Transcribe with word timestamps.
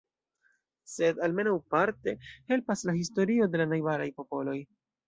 Sed, 0.93 1.21
almenaŭ 1.27 1.53
parte, 1.75 2.17
helpas 2.55 2.85
la 2.91 2.99
historio 2.99 3.53
de 3.55 3.65
la 3.65 3.71
najbaraj 3.77 4.15
popoloj. 4.21 4.61